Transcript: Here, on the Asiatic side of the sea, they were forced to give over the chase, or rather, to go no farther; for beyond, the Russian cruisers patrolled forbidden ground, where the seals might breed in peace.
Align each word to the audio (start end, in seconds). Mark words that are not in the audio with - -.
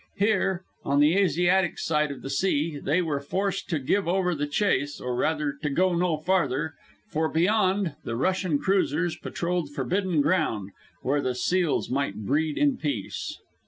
Here, 0.17 0.63
on 0.83 0.99
the 0.99 1.15
Asiatic 1.15 1.77
side 1.77 2.09
of 2.09 2.23
the 2.23 2.29
sea, 2.31 2.79
they 2.79 3.03
were 3.03 3.19
forced 3.19 3.69
to 3.69 3.77
give 3.77 4.07
over 4.07 4.33
the 4.33 4.47
chase, 4.47 4.99
or 4.99 5.15
rather, 5.15 5.53
to 5.61 5.69
go 5.69 5.93
no 5.93 6.17
farther; 6.17 6.73
for 7.11 7.29
beyond, 7.29 7.93
the 8.03 8.15
Russian 8.15 8.57
cruisers 8.57 9.15
patrolled 9.15 9.69
forbidden 9.69 10.19
ground, 10.21 10.71
where 11.03 11.21
the 11.21 11.35
seals 11.35 11.91
might 11.91 12.15
breed 12.15 12.57
in 12.57 12.77
peace. 12.77 13.37